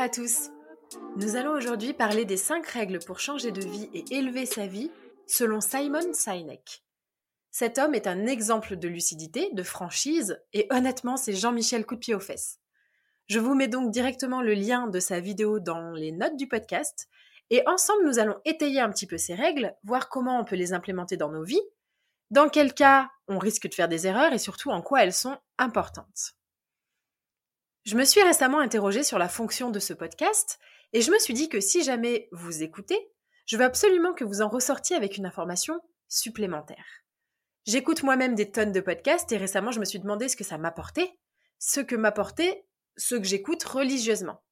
[0.00, 0.48] À tous.
[1.16, 4.90] Nous allons aujourd'hui parler des 5 règles pour changer de vie et élever sa vie
[5.26, 6.82] selon Simon Sinek.
[7.50, 12.00] Cet homme est un exemple de lucidité, de franchise et honnêtement c'est Jean-Michel coup de
[12.00, 12.60] pied aux fesses.
[13.26, 17.10] Je vous mets donc directement le lien de sa vidéo dans les notes du podcast
[17.50, 20.72] et ensemble nous allons étayer un petit peu ces règles, voir comment on peut les
[20.72, 21.60] implémenter dans nos vies,
[22.30, 25.36] dans quel cas on risque de faire des erreurs et surtout en quoi elles sont
[25.58, 26.39] importantes.
[27.84, 30.58] Je me suis récemment interrogée sur la fonction de ce podcast
[30.92, 33.10] et je me suis dit que si jamais vous écoutez,
[33.46, 37.04] je veux absolument que vous en ressortiez avec une information supplémentaire.
[37.66, 40.58] J'écoute moi-même des tonnes de podcasts et récemment je me suis demandé ce que ça
[40.58, 41.18] m'apportait,
[41.58, 42.64] ce que m'apportait
[42.96, 44.42] ce que j'écoute religieusement.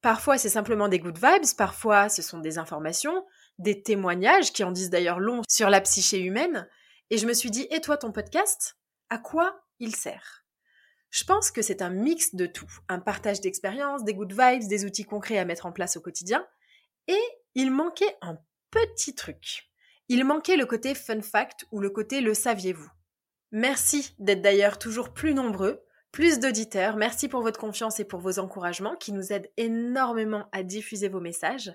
[0.00, 3.24] Parfois c'est simplement des good vibes, parfois ce sont des informations,
[3.58, 6.68] des témoignages qui en disent d'ailleurs long sur la psyché humaine,
[7.10, 8.78] et je me suis dit, et toi ton podcast,
[9.10, 10.44] à quoi il sert?
[11.10, 14.84] Je pense que c'est un mix de tout, un partage d'expériences, des good vibes, des
[14.84, 16.46] outils concrets à mettre en place au quotidien,
[17.06, 17.20] et
[17.54, 18.38] il manquait un
[18.70, 19.70] petit truc.
[20.08, 22.90] Il manquait le côté fun fact ou le côté le saviez-vous.
[23.52, 25.82] Merci d'être d'ailleurs toujours plus nombreux,
[26.12, 30.62] plus d'auditeurs, merci pour votre confiance et pour vos encouragements qui nous aident énormément à
[30.62, 31.72] diffuser vos messages.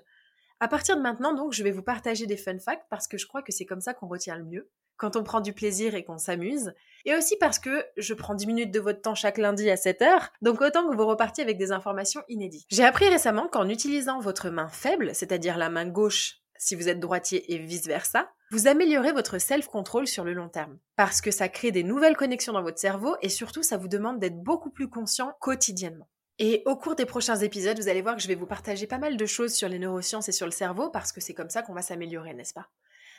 [0.60, 3.26] À partir de maintenant, donc, je vais vous partager des fun facts parce que je
[3.26, 6.04] crois que c'est comme ça qu'on retient le mieux quand on prend du plaisir et
[6.04, 6.72] qu'on s'amuse.
[7.04, 10.02] Et aussi parce que je prends 10 minutes de votre temps chaque lundi à 7
[10.02, 12.64] heures, donc autant que vous repartiez avec des informations inédites.
[12.70, 17.00] J'ai appris récemment qu'en utilisant votre main faible, c'est-à-dire la main gauche si vous êtes
[17.00, 20.78] droitier et vice-versa, vous améliorez votre self-control sur le long terme.
[20.96, 24.18] Parce que ça crée des nouvelles connexions dans votre cerveau et surtout ça vous demande
[24.18, 26.08] d'être beaucoup plus conscient quotidiennement.
[26.38, 28.98] Et au cours des prochains épisodes, vous allez voir que je vais vous partager pas
[28.98, 31.62] mal de choses sur les neurosciences et sur le cerveau parce que c'est comme ça
[31.62, 32.68] qu'on va s'améliorer, n'est-ce pas?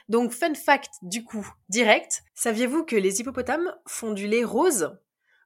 [0.07, 4.97] Donc, fun fact du coup, direct, saviez-vous que les hippopotames font du lait rose?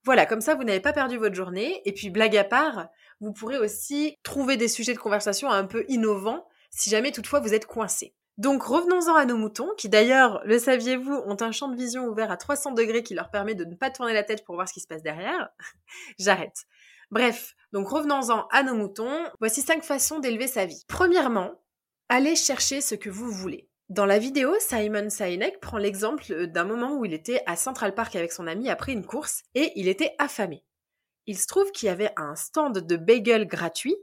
[0.03, 1.81] Voilà, comme ça vous n'avez pas perdu votre journée.
[1.85, 2.87] Et puis, blague à part,
[3.21, 7.53] vous pourrez aussi trouver des sujets de conversation un peu innovants si jamais toutefois vous
[7.53, 8.13] êtes coincé.
[8.37, 12.31] Donc revenons-en à nos moutons, qui d'ailleurs, le saviez-vous, ont un champ de vision ouvert
[12.31, 14.73] à 300 degrés qui leur permet de ne pas tourner la tête pour voir ce
[14.73, 15.49] qui se passe derrière.
[16.19, 16.65] J'arrête.
[17.11, 19.25] Bref, donc revenons-en à nos moutons.
[19.39, 20.85] Voici cinq façons d'élever sa vie.
[20.87, 21.61] Premièrement,
[22.07, 23.68] allez chercher ce que vous voulez.
[23.89, 28.15] Dans la vidéo, Simon Sinek prend l'exemple d'un moment où il était à Central Park
[28.15, 30.63] avec son ami après une course et il était affamé.
[31.25, 33.97] Il se trouve qu'il y avait un stand de bagels gratuit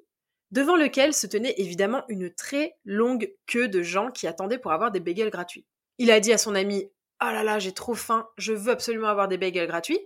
[0.51, 4.91] devant lequel se tenait évidemment une très longue queue de gens qui attendaient pour avoir
[4.91, 5.67] des bagels gratuits.
[5.99, 6.91] Il a dit à son ami
[7.23, 10.01] Oh là là, j'ai trop faim, je veux absolument avoir des bagels gratuits.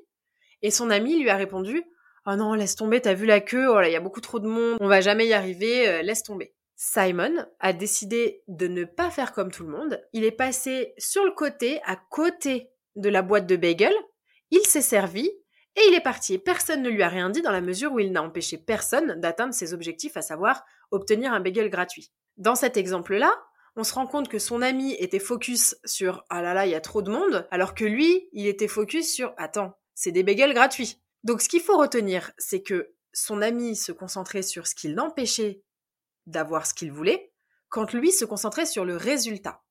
[0.60, 1.84] Et son ami lui a répondu
[2.26, 4.46] Oh non, laisse tomber, t'as vu la queue, oh il y a beaucoup trop de
[4.46, 6.52] monde, on va jamais y arriver, euh, laisse tomber.
[6.82, 10.00] Simon a décidé de ne pas faire comme tout le monde.
[10.14, 13.92] Il est passé sur le côté, à côté de la boîte de bagel.
[14.50, 16.38] Il s'est servi et il est parti.
[16.38, 19.52] Personne ne lui a rien dit dans la mesure où il n'a empêché personne d'atteindre
[19.52, 22.12] ses objectifs, à savoir obtenir un bagel gratuit.
[22.38, 23.30] Dans cet exemple-là,
[23.76, 26.74] on se rend compte que son ami était focus sur ah là là, il y
[26.74, 30.54] a trop de monde, alors que lui, il était focus sur attends, c'est des bagels
[30.54, 30.98] gratuits.
[31.24, 35.62] Donc ce qu'il faut retenir, c'est que son ami se concentrait sur ce qui l'empêchait
[36.30, 37.32] d'avoir ce qu'il voulait,
[37.68, 39.62] quand lui se concentrait sur le résultat.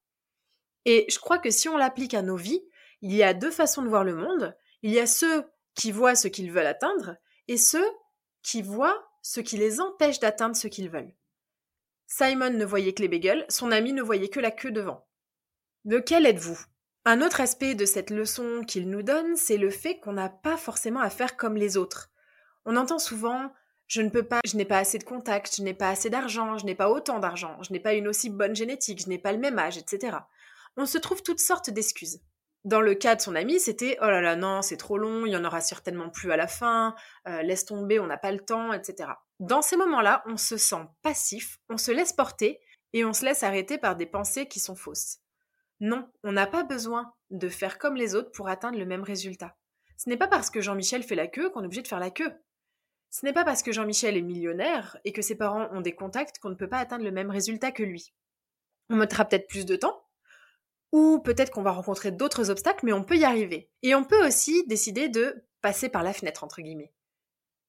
[0.85, 2.63] Et je crois que si on l'applique à nos vies,
[3.01, 4.55] il y a deux façons de voir le monde.
[4.81, 5.45] Il y a ceux
[5.75, 7.15] qui voient ce qu'ils veulent atteindre
[7.47, 7.85] et ceux
[8.41, 11.13] qui voient ce qui les empêche d'atteindre ce qu'ils veulent.
[12.07, 15.07] Simon ne voyait que les bagels, son ami ne voyait que la queue devant.
[15.85, 16.59] De quel êtes-vous?
[17.05, 20.57] Un autre aspect de cette leçon qu'il nous donne, c'est le fait qu'on n'a pas
[20.57, 22.11] forcément à faire comme les autres.
[22.65, 23.51] On entend souvent
[23.89, 26.57] je ne peux pas, je n'ai pas assez de contacts, je n'ai pas assez d'argent,
[26.59, 29.31] je n'ai pas autant d'argent, je n'ai pas une aussi bonne génétique, je n'ai pas
[29.33, 30.15] le même âge, etc.
[30.77, 32.21] On se trouve toutes sortes d'excuses.
[32.65, 35.31] Dans le cas de son ami, c'était oh là là, non, c'est trop long, il
[35.31, 36.93] y en aura certainement plus à la fin,
[37.27, 39.09] euh, laisse tomber, on n'a pas le temps, etc.
[39.39, 42.59] Dans ces moments-là, on se sent passif, on se laisse porter
[42.93, 45.17] et on se laisse arrêter par des pensées qui sont fausses.
[45.79, 49.55] Non, on n'a pas besoin de faire comme les autres pour atteindre le même résultat.
[49.97, 52.11] Ce n'est pas parce que Jean-Michel fait la queue qu'on est obligé de faire la
[52.11, 52.33] queue.
[53.09, 56.39] Ce n'est pas parce que Jean-Michel est millionnaire et que ses parents ont des contacts
[56.39, 58.13] qu'on ne peut pas atteindre le même résultat que lui.
[58.89, 60.03] On mettra peut-être plus de temps,
[60.91, 63.69] ou peut-être qu'on va rencontrer d'autres obstacles, mais on peut y arriver.
[63.83, 66.93] Et on peut aussi décider de passer par la fenêtre, entre guillemets.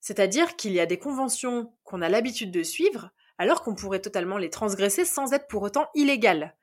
[0.01, 4.39] C'est-à-dire qu'il y a des conventions qu'on a l'habitude de suivre, alors qu'on pourrait totalement
[4.39, 6.57] les transgresser sans être pour autant illégal.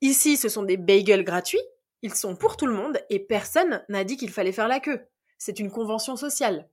[0.00, 1.62] Ici, ce sont des bagels gratuits,
[2.02, 5.06] ils sont pour tout le monde, et personne n'a dit qu'il fallait faire la queue.
[5.38, 6.68] C'est une convention sociale.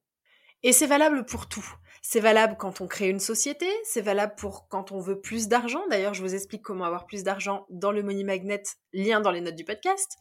[0.63, 1.65] Et c'est valable pour tout.
[2.01, 5.86] C'est valable quand on crée une société, c'est valable pour quand on veut plus d'argent.
[5.89, 9.42] D'ailleurs, je vous explique comment avoir plus d'argent dans le Money Magnet, lien dans les
[9.42, 10.18] notes du podcast.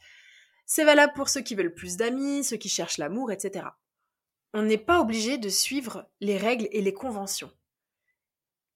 [0.66, 3.66] C'est valable pour ceux qui veulent plus d'amis, ceux qui cherchent l'amour, etc.
[4.54, 7.50] On n'est pas obligé de suivre les règles et les conventions.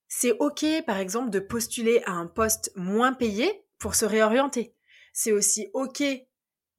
[0.09, 4.75] C'est ok, par exemple, de postuler à un poste moins payé pour se réorienter.
[5.13, 6.03] C'est aussi ok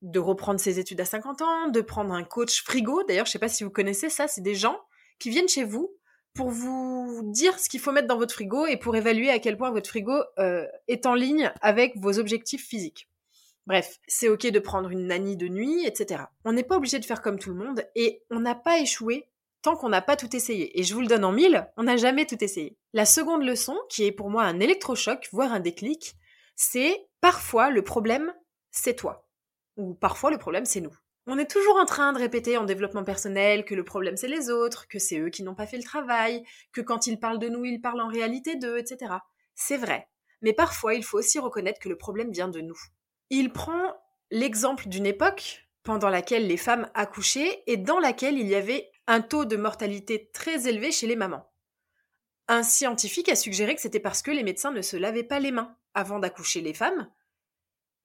[0.02, 3.04] de reprendre ses études à 50 ans, de prendre un coach frigo.
[3.04, 4.80] D'ailleurs, je ne sais pas si vous connaissez ça, c'est des gens
[5.20, 5.96] qui viennent chez vous
[6.34, 9.58] pour vous dire ce qu'il faut mettre dans votre frigo et pour évaluer à quel
[9.58, 13.10] point votre frigo euh, est en ligne avec vos objectifs physiques.
[13.66, 16.24] Bref, c'est ok de prendre une nanny de nuit, etc.
[16.46, 19.28] On n'est pas obligé de faire comme tout le monde et on n'a pas échoué
[19.62, 20.80] tant qu'on n'a pas tout essayé.
[20.80, 22.78] Et je vous le donne en mille, on n'a jamais tout essayé.
[22.94, 26.16] La seconde leçon, qui est pour moi un électrochoc, voire un déclic,
[26.56, 28.34] c'est parfois le problème,
[28.72, 29.27] c'est toi.
[29.78, 30.96] Ou parfois le problème, c'est nous.
[31.28, 34.50] On est toujours en train de répéter en développement personnel que le problème c'est les
[34.50, 37.50] autres, que c'est eux qui n'ont pas fait le travail, que quand ils parlent de
[37.50, 39.14] nous, ils parlent en réalité d'eux, etc.
[39.54, 40.08] C'est vrai.
[40.42, 42.80] Mais parfois, il faut aussi reconnaître que le problème vient de nous.
[43.30, 43.94] Il prend
[44.32, 49.22] l'exemple d'une époque pendant laquelle les femmes accouchaient et dans laquelle il y avait un
[49.22, 51.50] taux de mortalité très élevé chez les mamans.
[52.48, 55.52] Un scientifique a suggéré que c'était parce que les médecins ne se lavaient pas les
[55.52, 57.10] mains avant d'accoucher les femmes,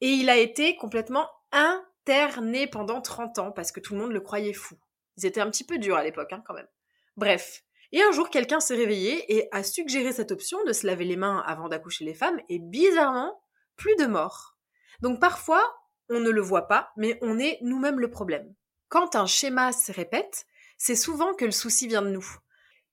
[0.01, 4.13] et il a été complètement un terné pendant 30 ans parce que tout le monde
[4.13, 4.77] le croyait fou.
[5.17, 6.69] Ils étaient un petit peu durs à l'époque, hein, quand même.
[7.17, 7.63] Bref.
[7.93, 11.17] Et un jour, quelqu'un s'est réveillé et a suggéré cette option de se laver les
[11.17, 13.43] mains avant d'accoucher les femmes, et bizarrement,
[13.77, 14.57] plus de morts.
[15.03, 15.63] Donc parfois,
[16.09, 18.55] on ne le voit pas, mais on est nous-mêmes le problème.
[18.89, 20.47] Quand un schéma se répète,
[20.79, 22.27] c'est souvent que le souci vient de nous.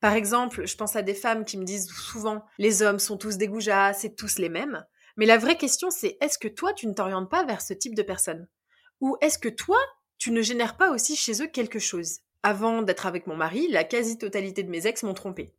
[0.02, 3.38] Par exemple, je pense à des femmes qui me disent souvent les hommes sont tous
[3.38, 4.86] des goujats, c'est tous les mêmes.
[5.18, 7.96] Mais la vraie question, c'est est-ce que toi, tu ne t'orientes pas vers ce type
[7.96, 8.48] de personne
[9.02, 9.78] ou est-ce que toi,
[10.18, 12.20] tu ne génères pas aussi chez eux quelque chose?
[12.44, 15.54] Avant d'être avec mon mari, la quasi-totalité de mes ex m'ont trompé.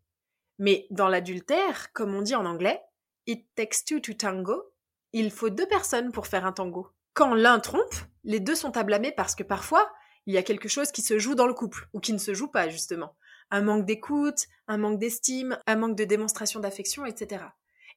[0.59, 2.81] Mais dans l'adultère, comme on dit en anglais,
[3.27, 4.73] it takes two to tango,
[5.13, 6.89] il faut deux personnes pour faire un tango.
[7.15, 9.91] Quand l'un trompe, les deux sont à blâmer parce que parfois,
[10.27, 12.35] il y a quelque chose qui se joue dans le couple, ou qui ne se
[12.35, 13.17] joue pas, justement.
[13.51, 17.45] Un manque d'écoute, un manque d'estime, un manque de démonstration d'affection, etc.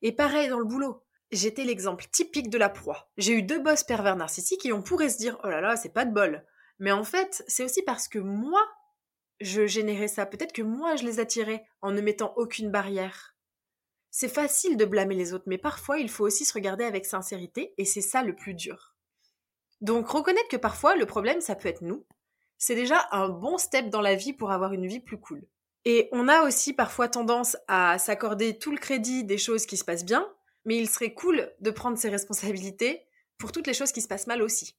[0.02, 3.12] Et pareil dans le boulot j'étais l'exemple typique de la proie.
[3.18, 5.94] J'ai eu deux boss pervers narcissiques et on pourrait se dire oh là là, c'est
[5.94, 6.46] pas de bol.
[6.80, 8.62] Mais en fait, c'est aussi parce que moi,
[9.40, 10.26] je générais ça.
[10.26, 13.36] Peut-être que moi, je les attirais en ne mettant aucune barrière.
[14.12, 17.74] C'est facile de blâmer les autres, mais parfois, il faut aussi se regarder avec sincérité
[17.78, 18.96] et c'est ça le plus dur.
[19.82, 22.06] Donc, reconnaître que parfois, le problème, ça peut être nous.
[22.58, 25.44] C'est déjà un bon step dans la vie pour avoir une vie plus cool.
[25.86, 29.84] Et on a aussi parfois tendance à s'accorder tout le crédit des choses qui se
[29.84, 30.32] passent bien,
[30.66, 33.06] mais il serait cool de prendre ses responsabilités
[33.38, 34.76] pour toutes les choses qui se passent mal aussi.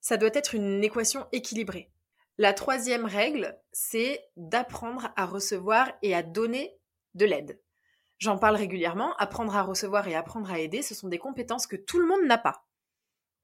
[0.00, 1.90] Ça doit être une équation équilibrée.
[2.38, 6.78] La troisième règle, c'est d'apprendre à recevoir et à donner
[7.14, 7.60] de l'aide.
[8.18, 11.76] J'en parle régulièrement, apprendre à recevoir et apprendre à aider, ce sont des compétences que
[11.76, 12.64] tout le monde n'a pas.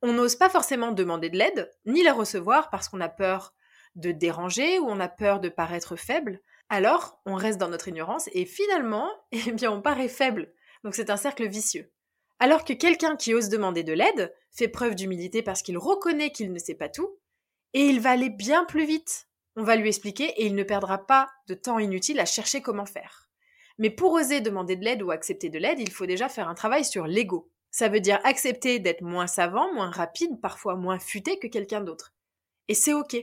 [0.03, 3.55] On n'ose pas forcément demander de l'aide, ni la recevoir parce qu'on a peur
[3.95, 6.41] de déranger ou on a peur de paraître faible.
[6.69, 10.53] Alors, on reste dans notre ignorance et finalement, eh bien, on paraît faible.
[10.85, 11.91] Donc c'est un cercle vicieux.
[12.39, 16.53] Alors que quelqu'un qui ose demander de l'aide fait preuve d'humilité parce qu'il reconnaît qu'il
[16.53, 17.19] ne sait pas tout,
[17.73, 19.29] et il va aller bien plus vite.
[19.57, 22.87] On va lui expliquer et il ne perdra pas de temps inutile à chercher comment
[22.87, 23.29] faire.
[23.79, 26.55] Mais pour oser demander de l'aide ou accepter de l'aide, il faut déjà faire un
[26.55, 27.51] travail sur l'ego.
[27.71, 32.15] Ça veut dire accepter d'être moins savant, moins rapide, parfois moins futé que quelqu'un d'autre.
[32.69, 33.17] Et c'est ok.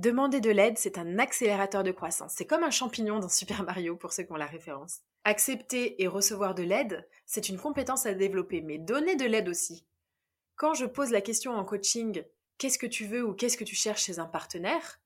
[0.00, 2.32] Demander de l'aide, c'est un accélérateur de croissance.
[2.34, 5.00] C'est comme un champignon dans Super Mario pour ceux qui ont la référence.
[5.24, 9.84] Accepter et recevoir de l'aide, c'est une compétence à développer, mais donner de l'aide aussi.
[10.56, 12.24] Quand je pose la question en coaching,
[12.56, 15.02] qu'est-ce que tu veux ou qu'est-ce que tu cherches chez un partenaire?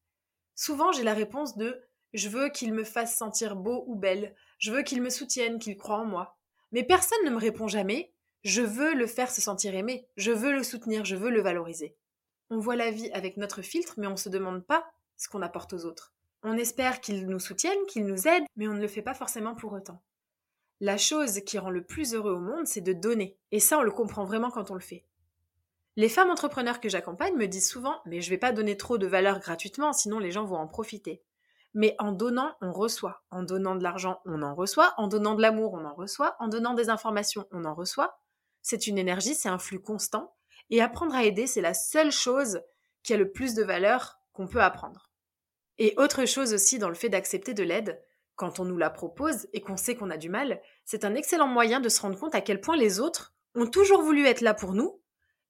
[0.54, 1.82] Souvent, j'ai la réponse de
[2.12, 5.76] je veux qu'il me fasse sentir beau ou belle, je veux qu'il me soutienne, qu'il
[5.76, 6.38] croit en moi.
[6.70, 10.52] Mais personne ne me répond jamais je veux le faire se sentir aimé, je veux
[10.52, 11.96] le soutenir, je veux le valoriser.
[12.54, 15.42] On voit la vie avec notre filtre, mais on ne se demande pas ce qu'on
[15.42, 16.14] apporte aux autres.
[16.44, 19.56] On espère qu'ils nous soutiennent, qu'ils nous aident, mais on ne le fait pas forcément
[19.56, 20.00] pour autant.
[20.80, 23.37] La chose qui rend le plus heureux au monde, c'est de donner.
[23.50, 25.04] Et ça, on le comprend vraiment quand on le fait.
[25.96, 29.08] Les femmes entrepreneurs que j'accompagne me disent souvent Mais je vais pas donner trop de
[29.08, 31.25] valeur gratuitement, sinon les gens vont en profiter.
[31.75, 33.25] Mais en donnant, on reçoit.
[33.32, 34.94] En donnant de l'argent, on en reçoit.
[34.96, 36.37] En donnant de l'amour, on en reçoit.
[36.38, 38.20] En donnant des informations, on en reçoit.
[38.62, 40.37] C'est une énergie, c'est un flux constant.
[40.71, 42.61] Et apprendre à aider, c'est la seule chose
[43.02, 45.11] qui a le plus de valeur qu'on peut apprendre.
[45.78, 48.00] Et autre chose aussi dans le fait d'accepter de l'aide,
[48.37, 51.47] quand on nous la propose et qu'on sait qu'on a du mal, c'est un excellent
[51.47, 54.54] moyen de se rendre compte à quel point les autres ont toujours voulu être là
[54.54, 55.00] pour nous,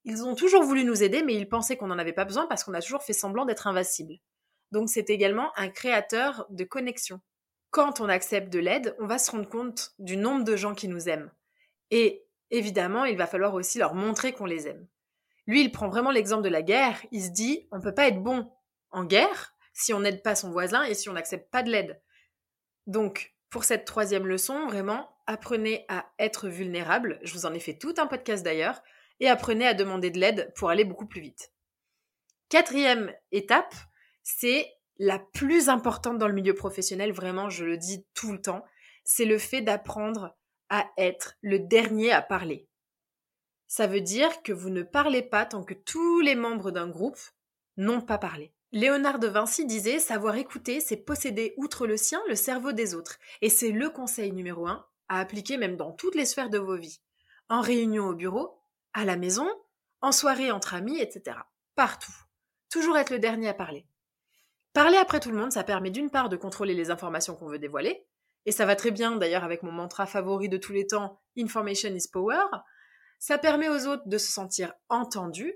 [0.05, 2.63] ils ont toujours voulu nous aider, mais ils pensaient qu'on n'en avait pas besoin parce
[2.63, 4.19] qu'on a toujours fait semblant d'être invincible.
[4.71, 7.21] Donc c'est également un créateur de connexion.
[7.71, 10.87] Quand on accepte de l'aide, on va se rendre compte du nombre de gens qui
[10.87, 11.31] nous aiment.
[11.89, 14.87] Et évidemment, il va falloir aussi leur montrer qu'on les aime.
[15.47, 16.99] Lui, il prend vraiment l'exemple de la guerre.
[17.11, 18.51] Il se dit, on ne peut pas être bon
[18.91, 22.01] en guerre si on n'aide pas son voisin et si on n'accepte pas de l'aide.
[22.87, 27.19] Donc, pour cette troisième leçon, vraiment, apprenez à être vulnérable.
[27.23, 28.81] Je vous en ai fait tout un podcast d'ailleurs.
[29.19, 31.53] Et apprenez à demander de l'aide pour aller beaucoup plus vite.
[32.49, 33.73] Quatrième étape,
[34.23, 38.63] c'est la plus importante dans le milieu professionnel, vraiment, je le dis tout le temps,
[39.03, 40.35] c'est le fait d'apprendre
[40.69, 42.67] à être le dernier à parler.
[43.67, 47.19] Ça veut dire que vous ne parlez pas tant que tous les membres d'un groupe
[47.77, 48.53] n'ont pas parlé.
[48.71, 53.17] Léonard de Vinci disait savoir écouter, c'est posséder outre le sien le cerveau des autres.
[53.41, 56.75] Et c'est le conseil numéro un à appliquer même dans toutes les sphères de vos
[56.75, 56.99] vies.
[57.49, 58.59] En réunion au bureau,
[58.93, 59.47] à la maison,
[60.01, 61.37] en soirée entre amis, etc.
[61.75, 62.13] Partout.
[62.69, 63.87] Toujours être le dernier à parler.
[64.73, 67.59] Parler après tout le monde, ça permet d'une part de contrôler les informations qu'on veut
[67.59, 68.05] dévoiler,
[68.45, 71.89] et ça va très bien d'ailleurs avec mon mantra favori de tous les temps, Information
[71.93, 72.43] is Power,
[73.19, 75.53] ça permet aux autres de se sentir entendus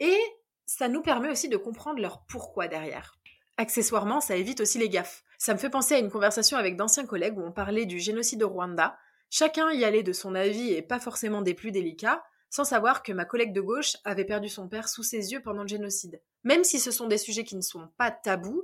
[0.00, 0.18] et
[0.66, 3.18] ça nous permet aussi de comprendre leur pourquoi derrière.
[3.56, 5.22] Accessoirement, ça évite aussi les gaffes.
[5.38, 8.42] Ça me fait penser à une conversation avec d'anciens collègues où on parlait du génocide
[8.42, 8.96] au Rwanda.
[9.30, 13.12] Chacun y allait de son avis et pas forcément des plus délicats, sans savoir que
[13.12, 16.22] ma collègue de gauche avait perdu son père sous ses yeux pendant le génocide.
[16.44, 18.62] Même si ce sont des sujets qui ne sont pas tabous,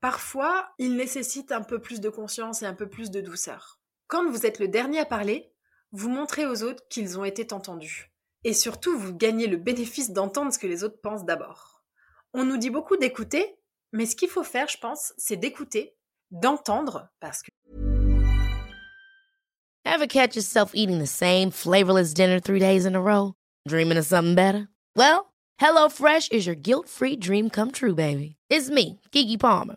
[0.00, 3.80] parfois ils nécessitent un peu plus de conscience et un peu plus de douceur.
[4.06, 5.52] Quand vous êtes le dernier à parler,
[5.92, 8.12] vous montrez aux autres qu'ils ont été entendus.
[8.44, 11.82] Et surtout, vous gagnez le bénéfice d'entendre ce que les autres pensent d'abord.
[12.34, 13.56] On nous dit beaucoup d'écouter,
[13.92, 15.96] mais ce qu'il faut faire, je pense, c'est d'écouter,
[16.30, 17.48] d'entendre, parce que...
[19.84, 23.34] Ever catch yourself eating the same flavorless dinner three days in a row?
[23.66, 24.68] Dreaming of something better?
[24.94, 28.36] Well, HelloFresh is your guilt-free dream come true, baby.
[28.50, 29.76] It's me, Kiki Palmer.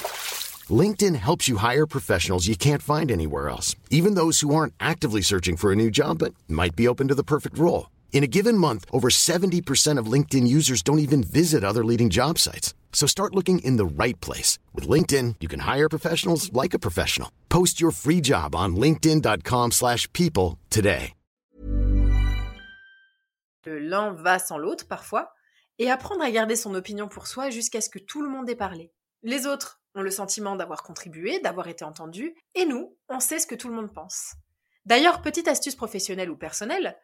[0.71, 5.23] LinkedIn helps you hire professionals you can't find anywhere else, even those who aren't actively
[5.23, 7.89] searching for a new job but might be open to the perfect role.
[8.13, 12.37] In a given month, over 70% of LinkedIn users don't even visit other leading job
[12.37, 12.75] sites.
[12.93, 14.59] So start looking in the right place.
[14.75, 17.29] With LinkedIn, you can hire professionals like a professional.
[17.49, 21.13] Post your free job on linkedin.com slash people today.
[23.67, 25.33] L'un va sans l'autre parfois,
[25.77, 28.55] et apprendre à garder son opinion pour soi jusqu'à ce que tout le monde ait
[28.55, 28.91] parlé.
[29.23, 33.47] Les autres ont le sentiment d'avoir contribué, d'avoir été entendus, et nous, on sait ce
[33.47, 34.33] que tout le monde pense.
[34.85, 36.97] D'ailleurs, petite astuce professionnelle ou personnelle,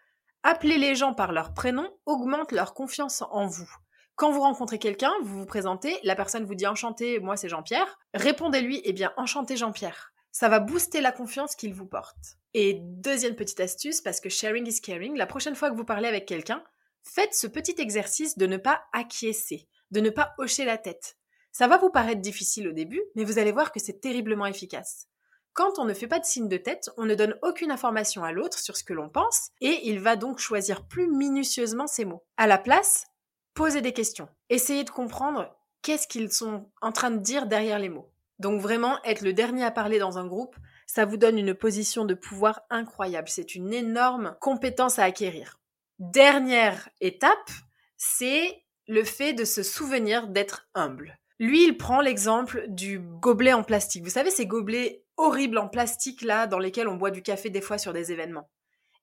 [0.44, 3.70] appeler les gens par leur prénom augmente leur confiance en vous.
[4.16, 8.00] Quand vous rencontrez quelqu'un, vous vous présentez, la personne vous dit enchanté, moi c'est Jean-Pierre,
[8.16, 10.12] répondez-lui, eh bien enchanté Jean-Pierre.
[10.32, 12.38] Ça va booster la confiance qu'il vous porte.
[12.54, 16.08] Et deuxième petite astuce, parce que sharing is caring, la prochaine fois que vous parlez
[16.08, 16.64] avec quelqu'un,
[17.04, 21.17] faites ce petit exercice de ne pas acquiescer, de ne pas hocher la tête.
[21.58, 25.08] Ça va vous paraître difficile au début, mais vous allez voir que c'est terriblement efficace.
[25.54, 28.32] Quand on ne fait pas de signe de tête, on ne donne aucune information à
[28.32, 32.24] l'autre sur ce que l'on pense, et il va donc choisir plus minutieusement ses mots.
[32.38, 33.08] À la place,
[33.56, 34.30] posez des questions.
[34.52, 38.12] Essayez de comprendre qu'est-ce qu'ils sont en train de dire derrière les mots.
[38.38, 42.06] Donc vraiment, être le dernier à parler dans un groupe, ça vous donne une position
[42.06, 43.30] de pouvoir incroyable.
[43.30, 45.60] C'est une énorme compétence à acquérir.
[45.98, 47.50] Dernière étape,
[47.98, 51.18] c'est le fait de se souvenir d'être humble.
[51.40, 54.04] Lui, il prend l'exemple du gobelet en plastique.
[54.04, 57.62] Vous savez, ces gobelets horribles en plastique là, dans lesquels on boit du café des
[57.62, 58.50] fois sur des événements.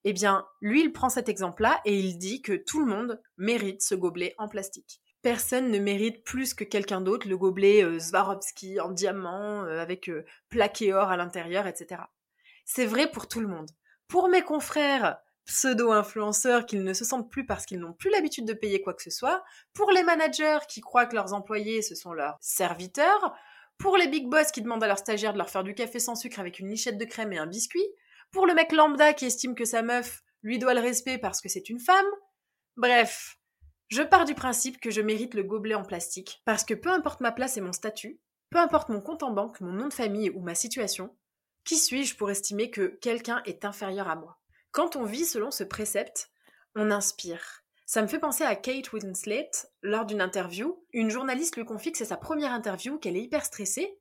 [0.03, 3.81] Eh bien, lui, il prend cet exemple-là et il dit que tout le monde mérite
[3.81, 5.01] ce gobelet en plastique.
[5.23, 10.07] Personne ne mérite plus que quelqu'un d'autre le gobelet euh, Swarovski en diamant, euh, avec
[10.07, 12.01] euh, plaqué or à l'intérieur, etc.
[12.65, 13.71] C'est vrai pour tout le monde.
[14.07, 18.53] Pour mes confrères pseudo-influenceurs qu'ils ne se sentent plus parce qu'ils n'ont plus l'habitude de
[18.53, 22.13] payer quoi que ce soit, pour les managers qui croient que leurs employés ce sont
[22.13, 23.35] leurs serviteurs,
[23.77, 26.15] pour les big boss qui demandent à leurs stagiaires de leur faire du café sans
[26.15, 27.87] sucre avec une lichette de crème et un biscuit,
[28.31, 31.49] pour le mec lambda qui estime que sa meuf lui doit le respect parce que
[31.49, 32.05] c'est une femme.
[32.77, 33.37] Bref,
[33.87, 37.21] je pars du principe que je mérite le gobelet en plastique parce que peu importe
[37.21, 40.29] ma place et mon statut, peu importe mon compte en banque, mon nom de famille
[40.29, 41.15] ou ma situation,
[41.63, 44.39] qui suis-je pour estimer que quelqu'un est inférieur à moi?
[44.75, 46.29] Quand on vit selon ce précepte,
[46.75, 47.63] on inspire.
[47.85, 49.49] Ça me fait penser à Kate Winslet
[49.81, 50.83] lors d'une interview.
[50.91, 53.97] Une journaliste lui confie que c'est sa première interview, qu'elle est hyper stressée.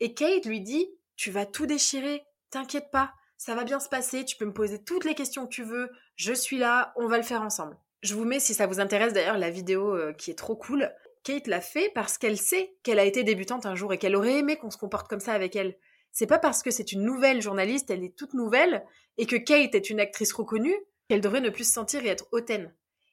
[0.00, 4.24] Et Kate lui dit Tu vas tout déchirer, t'inquiète pas, ça va bien se passer,
[4.24, 7.18] tu peux me poser toutes les questions que tu veux, je suis là, on va
[7.18, 7.76] le faire ensemble.
[8.00, 10.90] Je vous mets, si ça vous intéresse d'ailleurs, la vidéo euh, qui est trop cool.
[11.22, 14.38] Kate l'a fait parce qu'elle sait qu'elle a été débutante un jour et qu'elle aurait
[14.38, 15.76] aimé qu'on se comporte comme ça avec elle.
[16.14, 18.86] C'est pas parce que c'est une nouvelle journaliste, elle est toute nouvelle,
[19.18, 20.76] et que Kate est une actrice reconnue,
[21.08, 22.72] qu'elle devrait ne plus se sentir et être hautaine.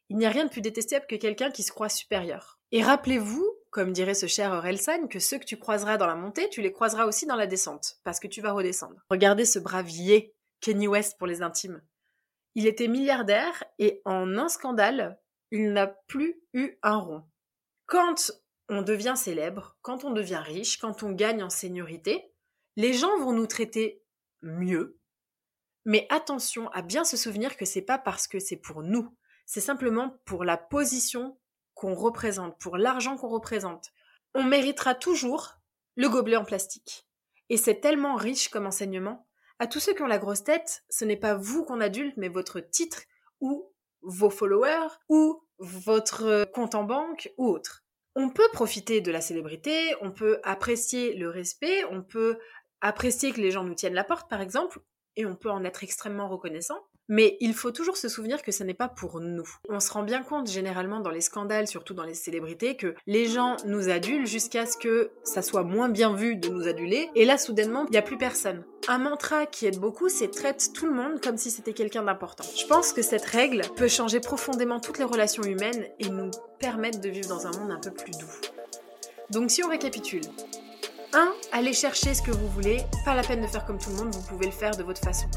[0.09, 2.59] Il n'y a rien de plus détestable que quelqu'un qui se croit supérieur.
[2.71, 6.47] Et rappelez-vous, comme dirait ce cher Orelsan, que ceux que tu croiseras dans la montée,
[6.49, 9.03] tu les croiseras aussi dans la descente, parce que tu vas redescendre.
[9.09, 11.81] Regardez ce bravier, Kenny West pour les intimes.
[12.53, 17.23] Il était milliardaire et en un scandale, il n'a plus eu un rond.
[17.87, 18.31] Quand
[18.69, 22.30] on devient célèbre, quand on devient riche, quand on gagne en seniorité,
[22.75, 24.03] les gens vont nous traiter
[24.41, 24.97] mieux,
[25.85, 29.61] mais attention à bien se souvenir que c'est pas parce que c'est pour nous, c'est
[29.61, 31.37] simplement pour la position
[31.73, 33.89] qu'on représente, pour l'argent qu'on représente.
[34.33, 35.55] On méritera toujours
[35.95, 37.07] le gobelet en plastique.
[37.49, 39.27] Et c'est tellement riche comme enseignement.
[39.59, 42.29] À tous ceux qui ont la grosse tête, ce n'est pas vous qu'on adulte, mais
[42.29, 43.03] votre titre
[43.41, 47.83] ou vos followers ou votre compte en banque ou autre.
[48.15, 52.39] On peut profiter de la célébrité, on peut apprécier le respect, on peut
[52.81, 54.79] apprécier que les gens nous tiennent la porte, par exemple,
[55.17, 56.79] et on peut en être extrêmement reconnaissant.
[57.07, 59.47] Mais il faut toujours se souvenir que ce n'est pas pour nous.
[59.67, 63.25] On se rend bien compte généralement dans les scandales, surtout dans les célébrités, que les
[63.25, 67.09] gens nous adulent jusqu'à ce que ça soit moins bien vu de nous aduler.
[67.15, 68.63] Et là, soudainement, il n'y a plus personne.
[68.87, 72.45] Un mantra qui aide beaucoup, c'est traite tout le monde comme si c'était quelqu'un d'important.
[72.57, 77.01] Je pense que cette règle peut changer profondément toutes les relations humaines et nous permettre
[77.01, 78.49] de vivre dans un monde un peu plus doux.
[79.31, 80.21] Donc si on récapitule,
[81.13, 81.33] 1.
[81.51, 84.13] Allez chercher ce que vous voulez, pas la peine de faire comme tout le monde,
[84.13, 85.27] vous pouvez le faire de votre façon.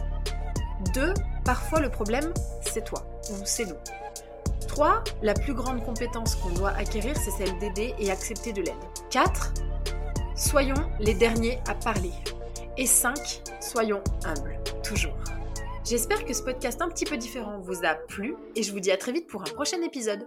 [0.95, 1.15] 2.
[1.45, 2.33] Parfois le problème,
[2.63, 3.77] c'est toi, ou c'est nous.
[4.69, 5.05] 3.
[5.23, 8.75] La plus grande compétence qu'on doit acquérir, c'est celle d'aider et accepter de l'aide.
[9.11, 9.55] 4.
[10.37, 12.13] Soyons les derniers à parler.
[12.77, 13.43] Et 5.
[13.61, 15.17] Soyons humbles, toujours.
[15.85, 18.91] J'espère que ce podcast un petit peu différent vous a plu et je vous dis
[18.91, 20.27] à très vite pour un prochain épisode.